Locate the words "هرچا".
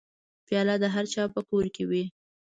0.95-1.23